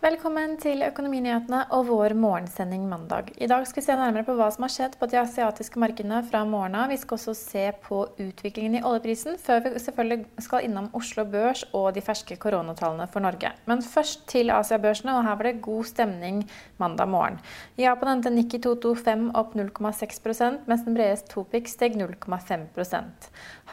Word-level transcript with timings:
Velkommen 0.00 0.54
til 0.56 0.80
Økonominyhetene 0.80 1.58
og 1.76 1.82
vår 1.90 2.14
morgensending 2.16 2.86
mandag. 2.88 3.26
I 3.36 3.44
dag 3.50 3.66
skal 3.68 3.82
vi 3.82 3.84
se 3.84 3.96
nærmere 4.00 4.24
på 4.24 4.32
hva 4.32 4.46
som 4.48 4.64
har 4.64 4.72
skjedd 4.72 4.94
på 4.96 5.04
de 5.12 5.18
asiatiske 5.20 5.76
markedene 5.82 6.22
fra 6.24 6.40
morgenen 6.48 6.78
av. 6.80 6.86
Vi 6.88 6.96
skal 7.02 7.18
også 7.18 7.34
se 7.36 7.64
på 7.84 7.98
utviklingen 8.14 8.78
i 8.78 8.80
oljeprisen, 8.80 9.34
før 9.36 9.58
vi 9.66 9.82
selvfølgelig 9.84 10.46
skal 10.46 10.64
innom 10.64 10.86
Oslo 10.96 11.26
Børs 11.28 11.66
og 11.76 11.90
de 11.92 12.00
ferske 12.00 12.38
koronatallene 12.40 13.04
for 13.12 13.20
Norge. 13.20 13.50
Men 13.68 13.84
først 13.84 14.24
til 14.32 14.48
Asiabørsene, 14.54 15.18
og 15.18 15.26
her 15.26 15.36
var 15.36 15.50
det 15.50 15.60
god 15.66 15.90
stemning 15.90 16.38
mandag 16.80 17.10
morgen. 17.12 17.36
Japan 17.76 18.14
endte 18.14 18.32
Nikki 18.32 18.62
225 18.64 19.26
opp 19.36 19.52
0,6 19.52 20.64
mens 20.64 20.86
den 20.86 20.96
bredeste 20.96 21.28
Topic 21.34 21.68
steg 21.74 22.00
0,5 22.00 23.04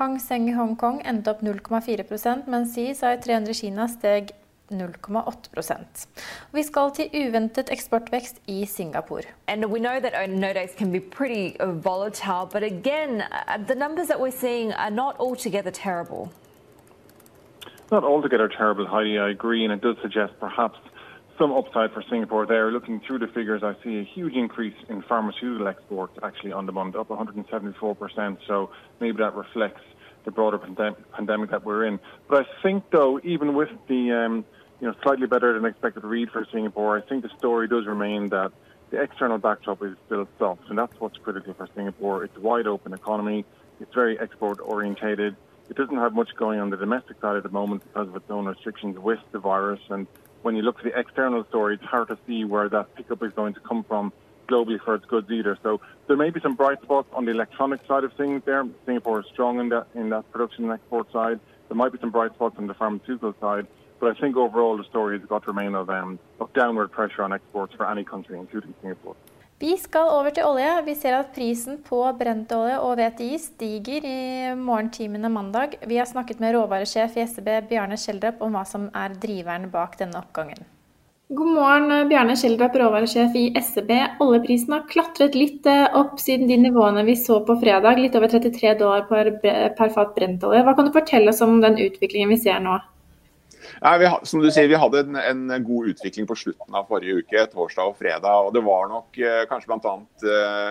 Hang 0.02 0.20
Seng 0.20 0.52
i 0.52 0.58
Hongkong 0.59 1.00
endte 1.08 1.31
opp 1.31 1.39
0,4% 1.48 2.52
mens 2.52 2.75
CSI 2.75 3.16
300 3.23 3.58
Kina 3.61 3.88
steg 3.88 4.36
0,8 4.72 6.08
Vi 6.52 6.64
skal 6.64 6.92
til 6.92 7.10
uventet 7.14 7.70
eksportvekst 7.72 8.42
i 8.48 8.66
Singapore. 8.66 9.23
And 9.48 9.66
we 9.66 9.80
know 9.80 10.00
that 10.00 10.30
no 10.30 10.54
days 10.54 10.76
can 10.78 10.92
be 10.92 11.00
pretty 11.00 11.56
volatile, 11.62 12.46
but 12.52 12.64
again, 12.64 13.22
uh, 13.22 13.58
the 13.68 13.76
numbers 13.76 14.08
that 14.08 14.20
we're 14.20 14.40
seeing 14.45 14.73
are 14.73 14.92
not 14.92 15.16
altogether 15.20 15.72
terrible. 15.72 16.30
Not 17.92 18.04
altogether 18.04 18.50
terrible, 18.50 18.86
Heidi. 18.86 19.18
I 19.18 19.30
agree, 19.30 19.64
and 19.64 19.72
it 19.72 19.82
does 19.82 19.95
suggest 20.02 20.34
perhaps 20.40 20.78
some 21.38 21.54
upside 21.54 21.92
for 21.94 22.04
Singapore 22.10 22.45
there. 22.45 22.72
Looking 22.72 23.00
through 23.00 23.20
the 23.20 23.28
figures, 23.28 23.64
I 23.64 23.76
see 23.84 24.00
a 24.00 24.04
huge 24.04 24.34
increase 24.34 24.76
in 24.90 25.02
pharmaceutical 25.04 25.68
exports 25.68 26.18
actually 26.23 26.52
on 26.52 26.66
the 26.66 26.72
month, 26.72 26.95
up 26.95 27.08
174%. 27.08 28.38
So 28.48 28.72
maybe 29.00 29.18
that 29.18 29.36
reflects 29.36 29.82
the 30.28 30.31
broader 30.31 30.59
pandem 30.59 30.94
pandemic 31.14 31.50
that 31.52 31.64
we're 31.64 31.86
in. 31.86 32.00
But 32.28 32.45
I 32.45 32.61
think, 32.61 32.83
though, 32.92 33.17
even 33.23 33.56
with 33.56 33.70
the 33.88 34.11
um, 34.11 34.45
you 34.81 34.88
know, 34.88 34.94
slightly 35.02 35.26
better 35.26 35.54
than 35.54 35.65
expected 35.65 36.04
read 36.04 36.30
for 36.30 36.45
Singapore. 36.52 36.98
I 36.98 37.02
think 37.02 37.23
the 37.23 37.32
story 37.38 37.67
does 37.67 37.88
remain 37.88 38.30
that 38.30 38.52
the 38.89 39.02
external 39.02 39.37
backdrop 39.37 39.82
is 39.83 39.95
still 40.05 40.27
soft, 40.37 40.70
and 40.70 40.77
that's 40.77 40.93
what's 40.99 41.17
critical 41.17 41.54
for 41.54 41.67
Singapore. 41.73 42.26
It's 42.26 42.36
a 42.36 42.42
wide 42.42 42.67
open 42.67 42.93
economy. 42.93 43.45
It's 43.80 43.93
very 43.93 44.20
export 44.20 44.60
orientated. 44.61 45.36
It 45.70 45.76
doesn't 45.77 45.98
have 45.98 46.14
much 46.14 46.30
going 46.36 46.60
on 46.60 46.70
the 46.70 46.77
domestic 46.77 47.20
side 47.21 47.37
at 47.37 47.43
the 47.43 47.49
moment 47.49 47.83
because 47.83 48.10
of 48.10 48.16
its 48.16 48.30
own 48.30 48.45
restrictions 48.45 48.98
with 48.99 49.20
the 49.32 49.39
virus. 49.39 49.80
And 49.89 50.08
when 50.42 50.55
you 50.55 50.61
look 50.61 50.77
at 50.80 50.83
the 50.83 50.98
external 50.98 51.45
story, 51.45 51.76
it's 51.76 51.83
hard 51.83 52.10
to 52.10 52.17
see 52.27 52.43
where 52.43 52.70
that 52.70 52.95
pickup 52.95 53.23
is 53.23 53.33
going 53.33 53.54
to 53.55 53.60
come 53.61 53.83
from 53.83 54.14
globally 54.48 54.80
for 54.84 54.96
its 54.96 55.06
goods 55.06 55.30
either. 55.30 55.58
So 55.64 55.82
there 56.08 56.18
may 56.18 56.30
be 56.30 56.40
some 56.40 56.56
bright 56.56 56.82
spots 56.82 57.10
on 57.14 57.26
the 57.26 57.32
electronic 57.32 57.82
side 57.88 58.04
of 58.04 58.14
things 58.14 58.42
there. 58.46 58.64
Singapore 58.86 59.20
is 59.22 59.28
strong 59.34 59.60
in 59.60 59.70
that 59.70 59.88
in 59.96 60.10
that 60.10 60.32
production 60.32 60.64
and 60.66 60.74
export 60.74 61.12
side. 61.12 61.40
There 61.68 61.78
might 61.78 61.92
be 61.92 62.00
some 62.00 62.12
bright 62.12 62.34
spots 62.34 62.56
on 62.58 62.68
the 62.68 62.74
pharmaceutical 62.74 63.34
side. 63.40 63.68
But 64.00 64.16
I 64.16 64.20
think 64.22 64.38
overall 64.38 64.78
the 64.78 64.84
story 64.84 65.20
has 65.20 65.28
got 65.28 65.44
to 65.46 65.52
remain 65.52 65.74
of, 65.76 65.90
um, 65.90 66.20
of 66.40 66.54
downward 66.54 66.92
pressure 66.92 67.24
on 67.24 67.34
exports 67.34 67.74
for 67.76 67.90
any 67.90 68.04
country, 68.04 68.38
including 68.38 68.74
Singapore. 68.82 69.16
Vi 69.60 69.78
skal 69.78 70.12
over 70.14 70.30
til 70.30 70.46
olje. 70.46 70.70
Vi 70.86 70.94
ser 70.96 71.16
at 71.18 71.32
prisen 71.34 71.80
på 71.82 72.04
brentolje 72.20 72.78
og 72.78 73.00
VTI 73.00 73.40
stiger 73.42 74.06
i 74.06 74.54
morgentimene 74.54 75.32
mandag. 75.34 75.80
Vi 75.88 75.98
har 75.98 76.06
snakket 76.06 76.40
med 76.40 76.54
råvaresjef 76.54 77.18
i 77.18 77.26
SEB 77.26 77.50
Bjarne 77.70 77.98
Schjelderup 77.98 78.46
om 78.46 78.54
hva 78.54 78.66
som 78.70 78.92
er 78.94 79.18
driveren 79.18 79.72
bak 79.74 79.98
denne 79.98 80.22
oppgangen. 80.22 80.77
God 81.30 81.48
morgen, 81.48 82.08
Bjarne 82.08 82.38
Schjelderup, 82.39 82.76
råvaresjef 82.80 83.33
i 83.36 83.49
SEB. 83.60 83.89
Oljeprisen 84.23 84.71
har 84.77 84.86
klatret 84.88 85.33
litt 85.36 85.65
eh, 85.67 85.83
opp 85.99 86.21
siden 86.23 86.48
de 86.48 86.55
nivåene 86.61 87.04
vi 87.04 87.17
så 87.20 87.42
på 87.43 87.58
fredag, 87.60 87.99
litt 87.99 88.15
over 88.15 88.32
33 88.32 88.77
dollar 88.80 89.04
per, 89.10 89.33
per 89.43 89.92
fat 89.92 90.14
brentolje. 90.16 90.61
Hva 90.64 90.76
kan 90.77 90.87
du 90.87 90.93
fortelle 90.95 91.33
oss 91.33 91.43
om 91.43 91.60
den 91.60 91.76
utviklingen 91.83 92.32
vi 92.32 92.39
ser 92.45 92.64
nå? 92.64 92.77
Ja, 93.82 93.98
vi, 93.99 94.08
som 94.23 94.39
du 94.39 94.48
sier, 94.48 94.71
vi 94.71 94.80
hadde 94.80 95.04
en, 95.04 95.20
en, 95.20 95.67
god 95.67 95.92
utvikling 95.92 96.30
på 96.30 96.39
slutten 96.45 96.80
av 96.80 96.87
forrige 96.87 97.20
uke, 97.20 97.43
torsdag 97.52 97.92
og 97.92 97.99
fredag. 97.99 98.48
og 98.48 98.55
Det 98.55 98.64
var 98.64 98.87
nok 98.93 99.20
eh, 99.20 99.43
kanskje 99.52 99.73
bl.a. 99.73 99.98
Eh, 100.32 100.70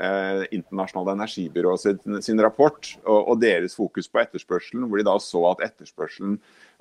eh, 0.00 0.44
Internasjonale 0.54 1.14
energibyrået 1.18 1.82
sin, 1.82 2.20
sin 2.22 2.42
rapport 2.42 2.90
og, 3.04 3.20
og, 3.28 3.40
deres 3.42 3.76
fokus 3.76 4.08
på 4.10 4.22
etterspørselen, 4.22 4.88
hvor 4.88 5.00
de 5.00 5.06
da 5.06 5.16
så 5.22 5.44
at 5.52 5.64
etterspørselen 5.68 6.36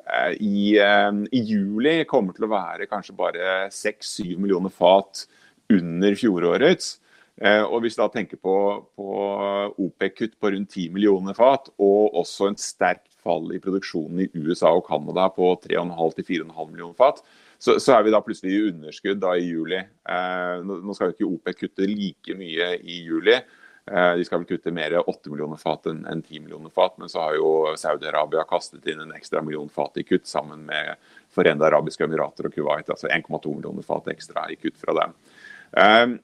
eh, 0.07 0.33
i, 0.39 0.75
eh, 0.81 1.11
i, 1.31 1.43
juli 1.53 2.01
kommer 2.09 2.35
til 2.35 2.47
å 2.47 2.53
være 2.53 2.89
kanskje 2.91 3.17
bare 3.17 3.53
6-7 3.73 4.35
millioner 4.37 4.73
fat 4.73 5.25
under 5.73 6.19
fjorårets. 6.19 6.97
Eh, 7.41 7.63
og 7.63 7.81
Hvis 7.81 7.97
vi 7.97 8.03
da 8.03 8.09
tenker 8.13 8.37
på, 8.37 8.57
på 8.97 9.07
OPEC-kutt 9.81 10.37
på 10.39 10.53
rundt 10.53 10.75
10 10.75 10.93
millioner 10.93 11.37
fat, 11.37 11.71
og 11.81 12.19
også 12.21 12.51
en 12.51 12.59
sterkt 12.61 13.09
fall 13.23 13.47
i 13.55 13.61
produksjonen 13.63 14.25
i 14.25 14.29
USA 14.43 14.73
og 14.75 14.85
Canada 14.89 15.29
på 15.33 15.55
3,5-4,5 15.63 16.69
millioner 16.69 16.97
fat, 16.99 17.23
så, 17.63 17.77
så, 17.79 17.93
er 17.95 18.03
vi 18.03 18.11
da 18.11 18.19
plutselig 18.23 18.53
i 18.53 18.63
underskudd 18.69 19.21
da 19.23 19.33
i 19.39 19.45
juli. 19.47 19.77
Eh, 19.79 20.55
nå 20.67 20.95
skal 20.95 21.11
jo 21.11 21.15
ikke 21.15 21.29
OPEC 21.29 21.61
kutte 21.61 21.87
like 21.87 22.35
mye 22.35 22.73
i 22.81 22.97
juli. 23.05 23.37
Eh, 23.37 24.09
de 24.19 24.25
skal 24.27 24.41
vel 24.41 24.49
kutte 24.49 24.73
mer 24.75 24.97
8 24.99 25.31
millioner 25.31 25.61
fat 25.61 25.87
enn 25.91 26.03
en 26.11 26.23
10 26.23 26.43
millioner 26.43 26.73
fat, 26.75 26.97
men 26.99 27.11
så 27.11 27.23
har 27.23 27.37
jo 27.39 27.53
Saudi-Arabia 27.79 28.43
kastet 28.49 28.91
inn 28.91 29.05
en 29.05 29.15
ekstra 29.15 29.39
million 29.43 29.71
fat 29.71 30.01
i 30.01 30.05
kutt 30.07 30.27
sammen 30.27 30.67
med 30.67 30.99
Forente 31.33 31.65
arabiske 31.69 32.03
emirater 32.03 32.49
og 32.49 32.57
Kuwait. 32.57 32.91
Altså 32.91 33.07
1,2 33.07 33.55
millioner 33.55 33.87
fat 33.87 34.11
ekstra 34.11 34.49
i 34.51 34.59
kutt 34.59 34.79
fra 34.83 34.99
dem. 34.99 35.17
Eh, 35.79 36.19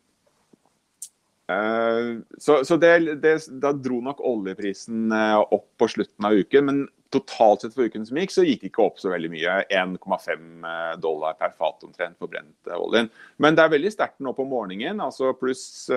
Eh, 1.49 2.17
så, 2.38 2.66
så 2.66 2.78
det, 2.78 3.16
det, 3.23 3.33
da 3.61 3.72
dro 3.73 3.99
nok 4.05 4.22
oljeprisen 4.22 5.09
eh, 5.16 5.39
opp 5.39 5.66
på 5.81 5.88
slutten 5.89 6.28
av 6.29 6.38
uken. 6.38 6.67
Men 6.67 6.81
totalt 7.14 7.64
sett 7.64 7.75
for 7.75 7.90
uken 7.90 8.06
som 8.06 8.20
gikk, 8.20 8.34
så 8.34 8.46
gikk 8.46 8.64
det 8.64 8.72
ikke 8.72 8.86
opp 8.86 9.00
så 9.02 9.14
veldig 9.14 9.31
mye. 9.34 9.56
1,5 9.70 10.68
eh, 10.72 10.94
dollar 11.02 11.38
per 11.40 11.56
fat 11.58 11.88
omtrent 11.88 12.20
for 12.20 12.31
brent 12.31 12.74
oljen. 12.75 13.09
Men 13.42 13.58
det 13.58 13.66
er 13.66 13.74
veldig 13.75 13.94
sterkt 13.96 14.22
nå 14.24 14.36
på 14.38 14.47
morgenen. 14.50 15.02
altså 15.02 15.34
pluss 15.38 15.88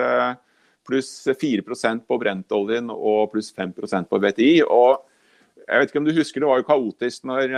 pluss 0.83 1.11
4% 1.39 2.03
på 2.03 2.15
brentoljen 2.19 2.89
og 2.91 3.29
pluss 3.31 3.53
5% 3.55 4.09
på 4.09 4.19
VTI. 4.19 4.63
og 4.67 5.05
jeg 5.63 5.79
vet 5.79 5.91
ikke 5.91 5.99
om 6.01 6.07
du 6.09 6.17
husker 6.17 6.41
Det 6.41 6.47
var 6.49 6.57
jo 6.59 6.65
kaotisk 6.67 7.23
når 7.23 7.53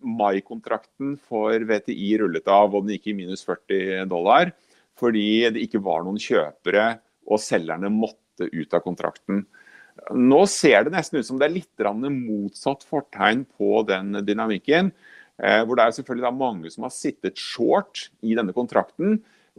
mai-kontrakten 0.00 1.18
for 1.20 1.52
VTI 1.52 2.14
rullet 2.22 2.48
av 2.48 2.72
og 2.72 2.86
den 2.86 2.94
gikk 2.94 3.10
i 3.12 3.16
minus 3.18 3.44
40 3.44 4.08
dollar. 4.08 4.54
Fordi 4.96 5.44
det 5.52 5.66
ikke 5.66 5.82
var 5.84 6.06
noen 6.06 6.16
kjøpere 6.20 6.86
og 7.26 7.42
selgerne 7.42 7.90
måtte 7.92 8.48
ut 8.52 8.74
av 8.76 8.84
kontrakten. 8.84 9.44
Nå 10.14 10.42
ser 10.50 10.86
det 10.86 10.92
nesten 10.94 11.18
ut 11.20 11.26
som 11.28 11.38
det 11.40 11.48
er 11.48 11.56
litt 11.56 11.86
motsatt 12.12 12.84
fortegn 12.86 13.44
på 13.56 13.82
den 13.88 14.20
dynamikken. 14.26 14.92
Eh, 15.36 15.62
hvor 15.64 15.76
det 15.76 15.84
er 15.84 15.96
selvfølgelig 15.98 16.32
mange 16.32 16.70
som 16.72 16.86
har 16.86 16.94
sittet 16.94 17.36
short 17.36 18.06
i 18.24 18.36
denne 18.36 18.54
kontrakten 18.56 19.18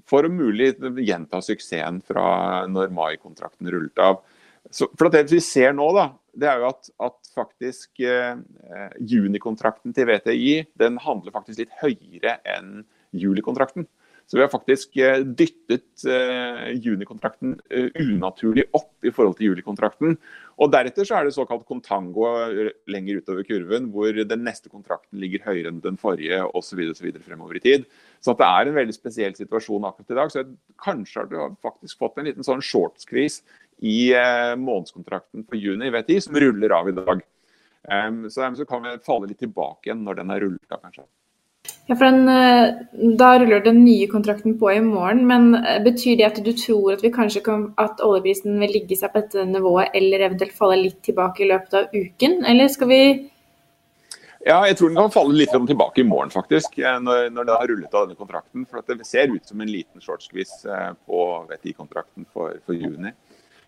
for 0.10 0.26
å 0.26 0.32
mulig 0.32 0.72
gjenta 1.06 1.42
suksessen 1.42 2.00
fra 2.06 2.66
når 2.70 2.94
mai-kontrakten 2.94 3.70
rullet 3.70 4.02
av. 4.02 4.24
Så 4.74 4.90
for 4.98 5.10
Det 5.10 5.30
vi 5.32 5.40
ser 5.40 5.74
nå, 5.78 5.86
da, 5.96 6.10
det 6.34 6.50
er 6.50 6.62
jo 6.62 6.72
at, 6.72 6.90
at 7.00 7.30
faktisk 7.34 8.02
eh, 8.02 8.36
junikontrakten 9.00 9.94
til 9.96 10.10
VTI 10.10 10.56
den 10.78 10.98
handler 11.02 11.36
faktisk 11.36 11.64
litt 11.64 11.78
høyere 11.82 12.38
enn 12.58 12.82
julikontrakten. 13.16 13.88
Så 14.28 14.36
vi 14.36 14.44
har 14.44 14.50
faktisk 14.52 14.98
eh, 15.00 15.22
dyttet 15.24 16.04
uh, 16.04 16.66
junikontrakten 16.76 17.54
uh, 17.72 18.00
unaturlig 18.04 18.66
opp 18.76 19.06
i 19.08 19.12
forhold 19.16 19.38
til 19.38 19.54
julikontrakten. 19.54 20.18
Og 20.60 20.74
Deretter 20.74 21.08
så 21.08 21.16
er 21.16 21.28
det 21.28 21.36
såkalt 21.36 21.64
kontango 21.70 22.26
lenger 22.92 23.22
utover 23.22 23.48
kurven, 23.48 23.88
hvor 23.94 24.12
den 24.12 24.44
neste 24.44 24.68
kontrakten 24.74 25.22
ligger 25.22 25.46
høyere 25.46 25.72
enn 25.72 25.80
den 25.84 26.00
forrige 26.02 26.42
osv. 26.60 26.82
fremover 27.24 27.60
i 27.60 27.64
tid. 27.64 27.88
Så 28.20 28.36
det 28.36 28.50
er 28.50 28.68
en 28.68 28.76
veldig 28.76 28.98
spesiell 28.98 29.38
situasjon 29.38 29.88
akkurat 29.88 30.12
i 30.12 30.20
dag. 30.20 30.34
Så 30.34 30.44
kanskje 30.84 31.24
har 31.24 31.32
du 31.32 31.40
faktisk 31.64 32.04
fått 32.04 32.20
en 32.20 32.28
liten 32.28 32.48
sånn 32.48 32.66
shortskvis 32.66 33.44
i 33.86 34.10
månedskontrakten 34.58 35.46
for 35.46 35.62
juni 35.62 35.94
VTI, 35.94 36.20
som 36.26 36.40
ruller 36.42 36.74
av 36.74 36.90
i 36.90 36.96
dag. 36.98 37.22
Um, 37.88 38.26
så 38.30 38.42
dermed 38.42 38.60
så 38.60 38.66
kan 38.68 38.84
vi 38.84 38.98
falle 39.06 39.30
litt 39.30 39.40
tilbake 39.40 39.88
igjen 39.88 40.04
når 40.04 40.20
den 40.20 40.34
er 40.34 40.44
rullet 40.44 40.74
av, 40.74 40.82
kanskje. 40.84 41.06
Ja, 41.88 41.96
for 41.96 42.04
den, 42.06 42.28
eh, 42.28 42.74
Da 43.18 43.40
ruller 43.40 43.62
den 43.64 43.86
nye 43.86 44.08
kontrakten 44.08 44.58
på 44.60 44.72
i 44.76 44.82
morgen, 44.82 45.26
men 45.28 45.56
eh, 45.56 45.80
betyr 45.84 46.18
det 46.18 46.26
at 46.26 46.44
du 46.44 46.52
tror 46.52 46.94
at 46.94 47.04
vi 47.04 47.12
kan, 47.12 47.74
at 47.78 48.02
oljeprisen 48.04 48.60
vil 48.60 48.74
ligge 48.76 48.98
seg 49.00 49.14
på 49.14 49.22
dette 49.22 49.46
nivået, 49.48 49.96
eller 49.96 50.26
eventuelt 50.28 50.52
falle 50.58 50.82
litt 50.82 51.02
tilbake 51.02 51.46
i 51.46 51.48
løpet 51.48 51.74
av 51.74 51.96
uken, 51.96 52.44
eller 52.46 52.68
skal 52.68 52.88
vi 52.92 53.02
ja, 54.48 54.62
jeg 54.68 54.78
tror 54.78 54.90
den 54.90 55.00
kan 55.00 55.12
falle 55.12 55.36
litt 55.36 55.52
tilbake 55.52 56.00
i 56.00 56.08
morgen, 56.08 56.30
faktisk, 56.32 56.78
eh, 56.80 57.00
når, 57.04 57.32
når 57.36 57.48
det 57.48 57.56
har 57.56 57.68
rullet 57.72 57.96
av 57.96 58.06
denne 58.08 58.20
kontrakten. 58.20 58.68
For 58.68 58.84
Det 58.84 59.08
ser 59.08 59.32
ut 59.32 59.48
som 59.48 59.62
en 59.62 59.72
liten 59.72 60.04
shortskviss 60.04 60.66
på 61.08 61.24
VTI-kontrakten 61.50 62.28
for, 62.32 62.60
for, 62.66 62.76
juni. 62.76 63.12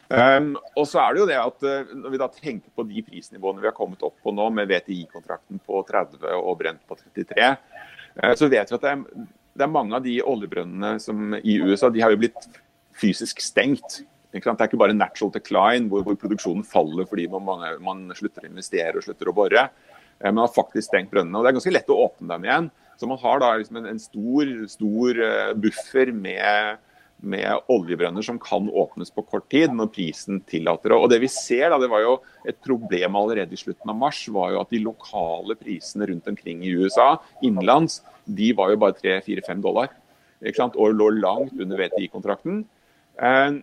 Um, 0.09 0.55
og 0.73 0.87
så 0.89 1.03
er 1.03 1.13
det 1.13 1.19
jo 1.21 1.25
det 1.29 1.35
at 1.37 1.65
Når 1.93 2.09
vi 2.09 2.17
da 2.17 2.25
tenker 2.33 2.71
på 2.73 2.81
de 2.89 3.03
prisnivåene 3.05 3.61
vi 3.61 3.67
har 3.69 3.75
kommet 3.77 4.01
opp 4.01 4.15
på 4.25 4.33
nå, 4.33 4.47
med 4.57 4.71
VTI-kontrakten 4.71 5.61
på 5.61 5.83
30 5.85 6.25
og 6.39 6.55
brent 6.57 6.81
på 6.89 6.97
33, 6.97 7.51
Eh, 8.23 8.35
så 8.35 8.47
vet 8.47 8.71
vi 8.71 8.77
at 8.77 8.85
det 8.85 8.93
er, 8.93 9.27
det 9.59 9.65
er 9.65 9.73
mange 9.73 9.97
av 9.97 10.05
de 10.05 10.17
oljebrønnene 10.25 10.95
som 11.03 11.35
i 11.39 11.59
USA 11.63 11.91
de 11.93 12.03
har 12.03 12.13
jo 12.13 12.21
blitt 12.23 12.49
fysisk 12.99 13.41
stengt. 13.43 14.01
Det 14.29 14.43
er 14.43 14.67
ikke 14.67 14.79
bare 14.79 14.93
natural 14.93 15.31
decline, 15.33 15.87
hvor, 15.89 16.03
hvor 16.05 16.17
produksjonen 16.19 16.65
faller 16.67 17.07
fordi 17.09 17.25
man, 17.31 17.63
man, 17.81 18.03
slutter 18.17 18.45
å 18.45 18.51
investere 18.51 18.99
og 18.99 19.05
slutter 19.05 19.31
å 19.31 19.35
bore. 19.35 19.65
Eh, 20.19 20.29
man 20.29 20.43
har 20.45 20.53
faktisk 20.53 20.89
stengt 20.89 21.13
brønnene. 21.13 21.37
og 21.37 21.45
Det 21.45 21.53
er 21.53 21.59
ganske 21.59 21.75
lett 21.75 21.93
å 21.93 22.03
åpne 22.05 22.35
dem 22.35 22.47
igjen. 22.47 22.69
Så 22.99 23.07
man 23.07 23.21
har 23.21 23.39
da 23.39 23.53
liksom 23.55 23.79
en, 23.79 23.89
en 23.93 24.01
stor, 24.01 24.53
stor 24.69 25.23
eh, 25.23 25.51
buffer 25.57 26.11
med 26.15 26.85
med 27.19 27.69
oljebrønner 27.71 28.23
som 28.23 28.39
kan 28.41 28.69
åpnes 28.69 29.11
på 29.11 29.23
kort 29.27 29.49
tid 29.51 29.73
når 29.75 29.91
prisen 29.95 30.39
tillater 30.47 30.93
det. 30.93 30.97
Og 30.99 31.09
det 31.11 31.19
vi 31.23 31.29
ser 31.31 31.69
da, 31.69 31.79
det 31.81 31.91
var 31.91 32.05
jo 32.05 32.19
Et 32.47 32.55
problem 32.63 33.15
allerede 33.19 33.53
i 33.53 33.59
slutten 33.59 33.89
av 33.91 33.97
mars 33.99 34.21
var 34.31 34.53
jo 34.53 34.61
at 34.61 34.69
de 34.71 34.79
lokale 34.79 35.57
prisene 35.59 36.07
rundt 36.07 36.27
omkring 36.31 36.63
i 36.63 36.71
USA 36.71 37.17
innenlands, 37.43 37.99
de 38.23 38.53
var 38.55 38.71
jo 38.71 38.79
bare 38.79 38.95
3-4-5 38.95 39.59
dollar. 39.61 39.91
Ikke 40.39 40.61
sant? 40.61 40.77
Og 40.79 40.95
lå 40.95 41.09
langt 41.19 41.51
under 41.59 41.81
VTI-kontrakten. 41.81 42.63
Eh, 43.19 43.59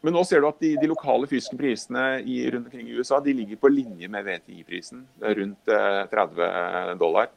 men 0.00 0.14
nå 0.16 0.22
ser 0.24 0.40
du 0.40 0.48
at 0.48 0.60
de, 0.62 0.72
de 0.80 0.88
lokale 0.88 1.28
fysiske 1.28 1.58
prisene 1.60 2.22
i, 2.24 2.40
rundt 2.50 2.70
omkring 2.70 2.88
i 2.88 2.96
USA 2.96 3.20
de 3.20 3.34
ligger 3.36 3.60
på 3.60 3.70
linje 3.70 4.08
med 4.08 4.24
VTI-prisen. 4.24 5.04
Rundt 5.20 5.68
30 5.68 6.42
eh, 6.48 6.92
dollar. 7.00 7.28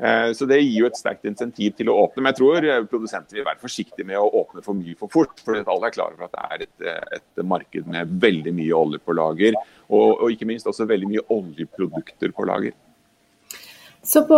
Eh, 0.00 0.32
så 0.32 0.46
Det 0.46 0.58
gir 0.58 0.80
jo 0.80 0.88
et 0.88 0.98
sterkt 0.98 1.26
insentiv 1.28 1.76
til 1.78 1.90
å 1.90 1.98
åpne. 2.04 2.22
Men 2.22 2.32
jeg 2.32 2.40
tror 2.40 2.66
eh, 2.66 2.86
produsenter 2.90 3.38
vil 3.38 3.46
være 3.46 3.62
forsiktige 3.62 4.06
med 4.08 4.18
å 4.18 4.30
åpne 4.42 4.64
for 4.64 4.78
mye 4.78 4.96
for 4.98 5.12
fort. 5.12 5.38
for 5.44 5.60
Alle 5.60 5.90
er 5.90 5.94
klare 5.94 6.18
for 6.18 6.26
at 6.26 6.34
det 6.34 6.48
er 6.48 6.64
et, 6.66 6.88
eh, 6.88 7.20
et 7.20 7.44
marked 7.46 7.86
med 7.90 8.16
veldig 8.24 8.56
mye 8.56 8.80
olje 8.80 9.02
på 9.04 9.14
lager. 9.14 9.60
Og, 9.88 10.08
og, 10.16 10.26
ikke 10.32 10.48
minst 10.50 10.66
også 10.66 10.88
veldig 10.90 11.12
mye 11.12 11.24
oljeprodukter 11.30 12.34
på 12.34 12.48
lager. 12.50 12.74
Så 14.04 14.20
på 14.28 14.36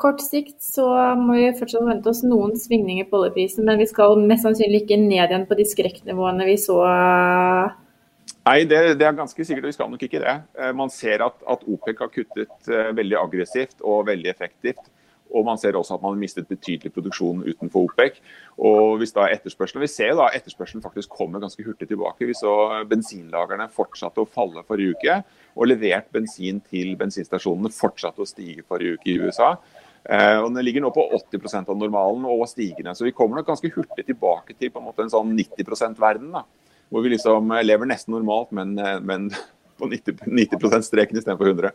kort 0.00 0.24
sikt 0.24 0.56
så 0.64 0.88
må 1.14 1.36
vi 1.36 1.52
fortsatt 1.54 1.84
vente 1.86 2.10
oss 2.10 2.24
noen 2.26 2.56
svingninger 2.58 3.06
på 3.06 3.20
oljeprisen, 3.20 3.62
men 3.62 3.78
vi 3.78 3.86
skal 3.86 4.18
mest 4.18 4.42
sannsynlig 4.42 4.80
ikke 4.82 4.98
ned 4.98 5.20
igjen 5.20 5.44
på 5.46 5.54
de 5.54 5.66
skrekknivåene 5.70 6.48
vi 6.48 6.56
så 6.58 6.80
Nei, 8.44 8.64
det, 8.68 8.80
det, 9.00 9.06
er 9.06 9.14
ganske 9.16 9.40
sikkert. 9.46 9.70
Vi 9.70 9.76
skal 9.76 9.88
nok 9.88 10.02
ikke 10.04 10.20
det. 10.20 10.34
Man 10.76 10.90
ser 10.92 11.22
at, 11.24 11.38
at 11.48 11.62
OPEC 11.64 12.02
har 12.02 12.10
kuttet 12.12 12.68
veldig 12.98 13.16
aggressivt 13.16 13.78
og 13.80 14.02
veldig 14.10 14.28
effektivt. 14.34 14.82
Og 15.34 15.44
man 15.46 15.58
ser 15.58 15.74
også 15.74 15.96
at 15.96 16.02
man 16.02 16.14
har 16.14 16.20
mistet 16.20 16.48
betydelig 16.48 16.92
produksjon 16.94 17.42
utenfor 17.42 17.88
OPEC. 17.88 18.20
Og 18.62 19.00
hvis 19.00 19.14
da 19.16 19.26
etterspørselen, 19.32 19.82
Vi 19.82 19.90
ser 19.90 20.14
da 20.14 20.28
etterspørselen 20.30 20.82
faktisk 20.82 21.10
kommer 21.10 21.42
ganske 21.42 21.64
hurtig 21.66 21.88
tilbake. 21.88 22.26
Vi 22.26 22.36
så 22.38 22.84
bensinlagrene 22.86 23.66
fortsatte 23.68 24.22
å 24.22 24.28
falle 24.30 24.62
forrige 24.62 24.94
uke. 24.94 25.16
Og 25.56 25.66
levert 25.66 26.12
bensin 26.12 26.60
til 26.60 26.94
bensinstasjonene 26.96 27.72
fortsatte 27.74 28.22
å 28.22 28.28
stige 28.28 28.62
forrige 28.62 28.98
uke 28.98 29.10
i 29.10 29.18
USA. 29.18 29.56
Eh, 30.04 30.38
og 30.38 30.52
Den 30.52 30.64
ligger 30.64 30.84
nå 30.84 30.92
på 30.94 31.06
80% 31.16 31.70
av 31.72 31.78
normalen 31.80 32.26
og 32.28 32.46
stigende. 32.48 32.94
Så 32.94 33.06
vi 33.06 33.14
kommer 33.16 33.40
nok 33.40 33.48
ganske 33.48 33.72
hurtig 33.72 34.06
tilbake 34.06 34.56
til 34.58 34.70
på 34.70 34.80
en 34.80 34.88
måte 34.90 35.02
en 35.02 35.12
sånn 35.12 35.34
90 35.34 35.64
%-verden. 35.64 36.30
da, 36.32 36.44
Hvor 36.90 37.02
vi 37.02 37.16
liksom 37.16 37.48
lever 37.64 37.86
nesten 37.86 38.12
normalt, 38.14 38.52
men, 38.52 38.78
eh, 38.78 39.00
men 39.00 39.30
på 39.78 39.88
90, 39.88 40.26
90 40.26 40.58
%-streken 40.60 41.16
istedenfor 41.16 41.48
100 41.48 41.72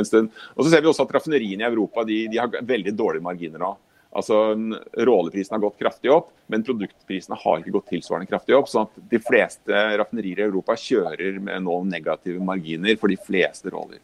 en 0.00 0.08
stund. 0.08 0.32
Og 0.56 0.64
så 0.64 0.72
ser 0.72 0.84
vi 0.84 0.90
også 0.90 1.06
at 1.06 1.14
Raffineriene 1.18 1.64
i 1.64 1.68
Europa 1.68 2.04
de, 2.08 2.24
de 2.32 2.40
har 2.40 2.50
veldig 2.50 2.94
dårlige 2.96 3.26
marginer 3.26 3.62
nå. 3.62 3.74
Altså, 4.18 4.56
Råoljeprisen 4.96 5.54
har 5.54 5.62
gått 5.62 5.78
kraftig 5.82 6.10
opp, 6.12 6.30
men 6.48 6.64
produktprisene 6.64 7.36
har 7.38 7.60
ikke 7.60 7.74
gått 7.76 7.90
tilsvarende 7.92 8.30
kraftig 8.30 8.56
opp. 8.56 8.70
sånn 8.72 8.88
at 8.88 9.00
De 9.10 9.20
fleste 9.20 9.82
raffinerier 10.00 10.40
i 10.40 10.46
Europa 10.48 10.78
kjører 10.80 11.40
med 11.44 11.66
nå 11.66 11.82
negative 11.90 12.40
marginer 12.44 12.96
for 13.00 13.12
de 13.12 13.18
fleste 13.20 13.68
råoljer. 13.74 14.00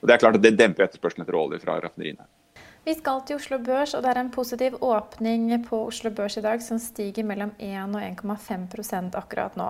Og 0.00 0.06
Det 0.06 0.14
er 0.14 0.22
klart 0.22 0.38
at 0.38 0.44
det 0.44 0.56
demper 0.56 0.86
etterspørselen 0.86 1.26
etter 1.26 1.36
råolje 1.36 1.60
fra 1.64 1.80
raffineriene. 1.82 2.28
Vi 2.88 2.94
skal 2.96 3.18
til 3.28 3.36
Oslo 3.36 3.58
Børs, 3.60 3.92
og 3.92 4.00
det 4.00 4.08
er 4.08 4.18
en 4.22 4.30
positiv 4.32 4.78
åpning 4.80 5.50
på 5.66 5.76
Oslo 5.90 6.08
Børs 6.16 6.38
i 6.40 6.42
dag 6.46 6.62
som 6.64 6.78
stiger 6.80 7.26
mellom 7.28 7.50
1 7.60 7.98
og 7.98 8.00
1,5% 8.00 9.18
akkurat 9.18 9.58
nå. 9.60 9.66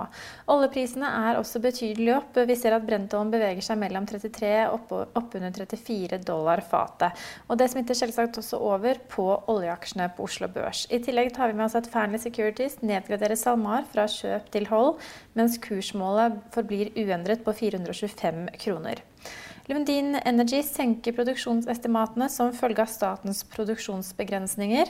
Oljeprisene 0.54 1.08
er 1.24 1.40
også 1.40 1.58
betydelig 1.64 2.12
opp. 2.14 2.38
Vi 2.46 2.54
ser 2.60 2.76
at 2.76 2.86
Brentollen 2.86 3.32
beveger 3.32 3.66
seg 3.66 3.80
mellom 3.80 4.06
33 4.06 4.52
og 4.70 4.94
oppunder 5.18 5.50
34 5.50 6.20
dollar 6.28 6.62
fatet. 6.62 7.26
Og 7.48 7.58
det 7.58 7.66
smitter 7.72 7.98
selvsagt 7.98 8.38
også 8.38 8.62
over 8.62 9.02
på 9.10 9.26
oljeaksjene 9.50 10.12
på 10.14 10.28
Oslo 10.28 10.46
Børs. 10.54 10.84
I 10.86 11.02
tillegg 11.02 11.34
tar 11.34 11.50
vi 11.50 11.58
med 11.58 11.66
oss 11.66 11.78
at 11.80 11.90
Fearnley 11.90 12.22
Securities 12.22 12.78
nedgraderer 12.86 13.34
SalMar 13.34 13.90
fra 13.90 14.06
kjøp 14.14 14.46
til 14.54 14.70
hold, 14.70 14.94
mens 15.34 15.58
kursmålet 15.66 16.38
forblir 16.54 16.94
uendret 16.94 17.42
på 17.42 17.58
425 17.66 18.46
kroner. 18.62 19.02
Lundin 19.68 20.14
Energy 20.24 20.62
senker 20.64 21.12
produksjonsestimatene 21.12 22.30
som 22.32 22.54
følge 22.56 22.80
av 22.80 22.88
statens 22.88 23.42
produksjonsbegrensninger. 23.52 24.88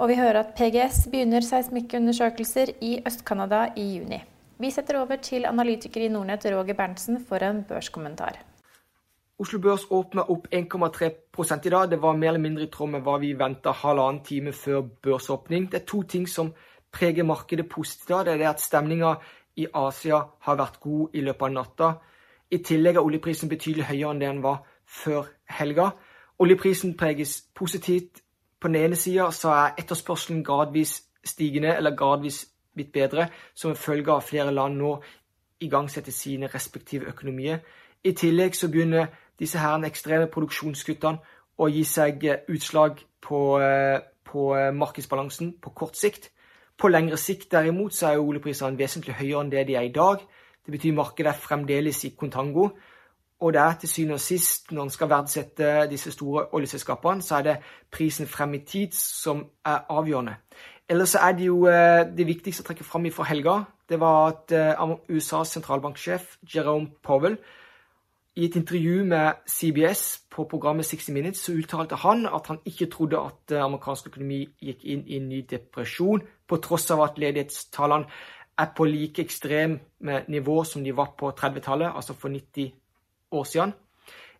Og 0.00 0.08
vi 0.08 0.16
hører 0.16 0.38
at 0.40 0.54
PGS 0.56 1.02
begynner 1.12 1.44
seismikkundersøkelser 1.44 2.72
i 2.80 2.94
Øst-Canada 3.04 3.66
i 3.76 3.84
juni. 3.98 4.22
Vi 4.56 4.70
setter 4.72 5.02
over 5.02 5.20
til 5.20 5.44
analytiker 5.44 6.06
i 6.06 6.08
Nordnett 6.08 6.48
Roger 6.48 6.78
Berntsen 6.78 7.20
for 7.28 7.44
en 7.44 7.60
børskommentar. 7.68 8.40
Oslo 9.36 9.60
Børs 9.60 9.84
åpna 9.92 10.24
opp 10.32 10.48
1,3 10.48 11.66
i 11.66 11.74
dag. 11.76 11.90
Det 11.90 12.00
var 12.00 12.16
mer 12.16 12.32
eller 12.32 12.40
mindre 12.40 12.64
i 12.64 12.72
tråd 12.72 12.94
med 12.94 13.04
hva 13.04 13.18
vi 13.20 13.34
venta 13.36 13.76
halvannen 13.76 14.24
time 14.24 14.56
før 14.56 14.80
børsåpning. 15.04 15.68
Det 15.68 15.82
er 15.82 15.88
to 15.92 16.02
ting 16.08 16.24
som 16.24 16.54
preger 16.90 17.22
markedet 17.22 17.68
positivt. 17.68 18.24
Det 18.24 18.32
er 18.32 18.38
det 18.38 18.48
at 18.48 18.64
stemninga 18.64 19.18
i 19.60 19.68
Asia 19.74 20.24
har 20.40 20.56
vært 20.56 20.80
god 20.80 21.12
i 21.12 21.20
løpet 21.20 21.50
av 21.50 21.52
natta. 21.52 21.96
I 22.50 22.58
tillegg 22.62 22.96
er 22.96 23.04
oljeprisen 23.04 23.48
betydelig 23.48 23.88
høyere 23.88 24.10
enn 24.14 24.20
det 24.20 24.28
den 24.28 24.42
var 24.42 24.62
før 24.86 25.26
helga. 25.50 25.90
Oljeprisen 26.38 26.96
preges 26.96 27.42
positivt. 27.54 28.22
På 28.60 28.68
den 28.68 28.76
ene 28.76 28.96
sida 28.96 29.28
er 29.28 29.74
etterspørselen 29.78 30.44
gradvis 30.44 31.02
stigende, 31.24 31.76
eller 31.76 31.96
gradvis 31.96 32.46
blitt 32.74 32.92
bedre, 32.92 33.28
som 33.54 33.70
en 33.70 33.76
følge 33.76 34.12
av 34.12 34.22
flere 34.22 34.52
land 34.52 34.76
nå 34.78 34.92
igangsetter 35.60 36.12
sine 36.12 36.46
respektive 36.52 37.08
økonomier. 37.08 37.58
I 38.04 38.12
tillegg 38.12 38.54
så 38.54 38.68
begynner 38.68 39.06
disse 39.38 39.58
her 39.58 39.84
ekstreme 39.84 40.28
produksjonskuttene 40.32 41.18
å 41.58 41.68
gi 41.72 41.84
seg 41.84 42.24
utslag 42.52 43.00
på, 43.20 43.60
eh, 43.60 44.00
på 44.24 44.72
markedsbalansen 44.72 45.54
på 45.62 45.70
kort 45.70 45.96
sikt. 45.96 46.30
På 46.78 46.88
lengre 46.88 47.16
sikt 47.16 47.50
derimot 47.52 47.94
så 47.94 48.12
er 48.12 48.20
oljeprisene 48.20 48.78
vesentlig 48.78 49.14
høyere 49.16 49.40
enn 49.40 49.50
det 49.50 49.66
de 49.66 49.74
er 49.74 49.88
i 49.88 49.92
dag. 49.92 50.20
Det 50.66 50.74
betyr 50.74 50.94
markedet 50.94 51.30
er 51.30 51.38
fremdeles 51.38 52.04
i 52.04 52.14
kontango. 52.18 52.68
Og 53.40 53.52
det 53.52 53.60
er 53.60 53.74
til 53.80 53.88
syvende 53.88 54.14
og 54.14 54.20
sist, 54.20 54.72
når 54.72 54.82
en 54.82 54.90
skal 54.90 55.10
verdsette 55.10 55.72
disse 55.90 56.10
store 56.10 56.46
oljeselskapene, 56.56 57.22
så 57.22 57.36
er 57.36 57.42
det 57.42 57.56
prisen 57.92 58.26
frem 58.26 58.54
i 58.54 58.64
tid 58.64 58.96
som 58.96 59.44
er 59.64 59.84
avgjørende. 59.92 60.34
Ellers 60.88 61.14
er 61.14 61.32
det 61.32 61.46
jo 61.46 61.66
eh, 61.66 62.06
det 62.16 62.26
viktigste 62.26 62.64
å 62.64 62.66
trekke 62.66 62.86
fram 62.86 63.06
fra 63.12 63.26
helga. 63.28 63.60
Det 63.88 64.00
var 64.00 64.32
at 64.32 64.52
eh, 64.56 64.96
USAs 65.08 65.52
sentralbanksjef 65.54 66.38
Jerome 66.54 66.88
Powell 67.02 67.36
i 68.36 68.44
et 68.44 68.56
intervju 68.56 69.04
med 69.04 69.32
CBS 69.48 70.20
på 70.30 70.44
programmet 70.44 70.86
60 70.86 71.12
Minutes 71.12 71.44
så 71.46 71.54
uttalte 71.56 71.96
han 71.96 72.26
at 72.26 72.46
han 72.46 72.58
ikke 72.64 72.86
trodde 72.92 73.18
at 73.18 73.52
eh, 73.52 73.64
amerikansk 73.64 74.10
økonomi 74.10 74.42
gikk 74.60 74.84
inn 74.84 75.04
i 75.06 75.16
en 75.16 75.28
ny 75.30 75.40
depresjon, 75.50 76.20
på 76.46 76.58
tross 76.62 76.90
av 76.92 77.00
at 77.02 77.16
ledighetstallene 77.18 78.04
er 78.58 78.66
på 78.76 78.84
like 78.84 79.22
ekstreme 79.22 79.78
nivå 80.28 80.64
som 80.64 80.84
de 80.84 80.96
var 80.96 81.14
på 81.18 81.30
30-tallet, 81.30 81.92
altså 81.94 82.14
for 82.14 82.28
90 82.28 82.72
år 83.30 83.44
siden. 83.44 83.72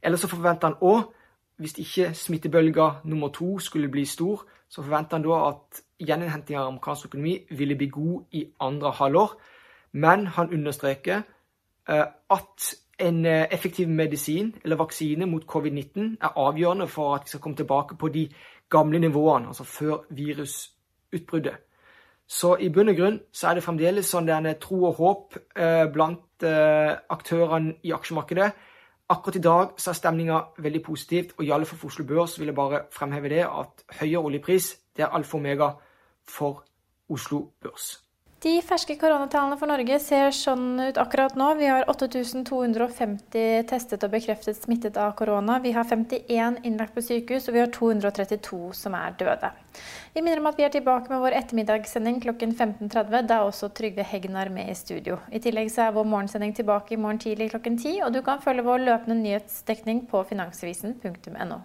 Eller 0.03 0.17
så 0.17 0.29
forventer 0.29 0.69
han 0.69 0.77
òg 0.81 1.13
hvis 1.57 1.79
ikke 1.79 2.15
smittebølga 2.15 2.91
nummer 3.05 3.29
to 3.29 3.59
skulle 3.59 3.89
bli 3.89 4.05
stor, 4.05 4.45
så 4.69 4.83
forventer 4.83 5.17
han 5.17 5.25
da 5.25 5.37
at 5.49 5.81
gjeninnhentinga 6.07 6.61
av 6.61 6.69
amerikansk 6.69 7.07
økonomi 7.07 7.39
ville 7.51 7.77
bli 7.77 7.89
god 7.89 8.25
i 8.33 8.45
andre 8.61 8.91
halvår. 8.91 9.31
Men 9.93 10.27
han 10.27 10.53
understreker 10.53 11.23
eh, 11.89 12.05
at 12.31 12.75
en 12.99 13.27
eh, 13.27 13.47
effektiv 13.51 13.89
medisin 13.89 14.55
eller 14.65 14.77
vaksine 14.77 15.27
mot 15.27 15.45
covid-19 15.45 16.17
er 16.21 16.37
avgjørende 16.37 16.89
for 16.89 17.15
at 17.15 17.25
vi 17.25 17.29
skal 17.29 17.41
komme 17.41 17.57
tilbake 17.57 17.97
på 17.97 18.09
de 18.09 18.29
gamle 18.71 18.99
nivåene, 18.99 19.47
altså 19.47 19.65
før 19.65 20.05
virusutbruddet. 20.11 21.57
Så 22.27 22.57
i 22.59 22.69
bunn 22.75 22.91
og 22.91 22.97
grunn 22.99 23.19
så 23.33 23.51
er 23.51 23.59
det 23.59 23.65
fremdeles 23.65 24.09
sånn 24.11 24.27
det 24.27 24.57
tro 24.63 24.81
og 24.89 24.97
håp 24.99 25.37
eh, 25.55 25.87
blant 25.93 26.43
eh, 26.43 26.97
aktørene 27.15 27.77
i 27.87 27.93
aksjemarkedet. 27.95 28.49
Akkurat 29.09 29.37
i 29.39 29.43
dag 29.43 29.77
så 29.79 29.93
er 29.93 29.99
stemninga 30.01 30.41
veldig 30.59 30.83
positivt, 30.83 31.37
og 31.39 31.45
i 31.47 31.53
alle 31.55 31.69
for 31.69 31.87
Oslo 31.87 32.05
Børs 32.05 32.41
vil 32.41 32.51
jeg 32.51 32.59
bare 32.59 32.87
fremheve 32.91 33.31
det 33.31 33.45
at 33.47 33.87
høyere 34.01 34.25
oljepris 34.27 34.73
det 34.97 35.05
er 35.05 35.15
alfa 35.15 35.37
og 35.37 35.45
omega 35.45 35.71
for 36.27 36.65
Oslo 37.09 37.53
Børs. 37.63 38.06
De 38.47 38.61
ferske 38.63 38.95
koronatallene 38.95 39.57
for 39.59 39.67
Norge 39.67 39.97
ser 39.99 40.29
sånn 40.31 40.77
ut 40.79 40.99
akkurat 41.03 41.35
nå. 41.35 41.49
Vi 41.59 41.67
har 41.67 41.89
8250 41.91 43.65
testet 43.67 44.07
og 44.07 44.13
bekreftet 44.13 44.61
smittet 44.61 45.01
av 45.03 45.17
korona. 45.19 45.57
Vi 45.65 45.73
har 45.75 45.83
51 45.83 46.61
innlagt 46.63 46.95
på 46.95 47.03
sykehus, 47.03 47.49
og 47.51 47.57
vi 47.57 47.65
har 47.65 47.75
232 47.75 48.61
som 48.85 48.95
er 48.95 49.19
døde. 49.19 49.51
Vi 50.15 50.23
minner 50.23 50.45
om 50.45 50.47
at 50.53 50.63
vi 50.63 50.69
er 50.69 50.71
tilbake 50.77 51.11
med 51.11 51.25
vår 51.27 51.41
ettermiddagssending 51.41 52.23
klokken 52.23 52.55
15.30. 52.55 53.27
Da 53.27 53.41
er 53.41 53.51
også 53.51 53.75
Trygve 53.75 54.07
Hegnar 54.07 54.55
med 54.55 54.71
i 54.71 54.79
studio. 54.79 55.19
I 55.27 55.43
tillegg 55.43 55.75
så 55.75 55.89
er 55.89 55.97
vår 55.99 56.07
morgensending 56.07 56.55
tilbake 56.55 56.95
i 56.95 57.03
morgen 57.03 57.19
tidlig 57.27 57.51
klokken 57.57 57.83
10, 57.83 58.05
og 58.07 58.15
du 58.15 58.23
kan 58.23 58.45
følge 58.47 58.69
vår 58.69 58.87
løpende 58.87 59.25
nyhetsdekning 59.25 60.07
på 60.07 60.23
finansavisen.no. 60.31 61.65